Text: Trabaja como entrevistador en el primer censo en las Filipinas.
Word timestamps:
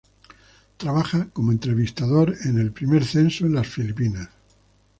Trabaja 0.77 1.27
como 1.31 1.51
entrevistador 1.51 2.33
en 2.45 2.57
el 2.57 2.71
primer 2.71 3.05
censo 3.05 3.45
en 3.45 3.53
las 3.53 3.67
Filipinas. 3.67 4.29